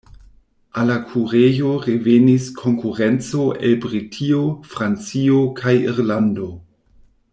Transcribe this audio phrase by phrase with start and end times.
[0.83, 4.41] Al la kurejo revenis konkurenco el Britio,
[4.73, 6.49] Francio kaj Irlando.